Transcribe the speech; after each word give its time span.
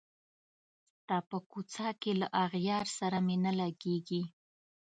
ستا 0.97 1.17
په 1.29 1.37
کوڅه 1.51 1.87
کي 2.01 2.11
له 2.21 2.27
اغیار 2.45 2.85
سره 2.97 3.17
مي 3.25 3.35
نه 3.45 3.51
لګیږي 3.59 4.23